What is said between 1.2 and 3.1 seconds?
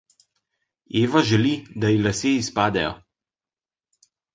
želi, da ji lase izpadejo.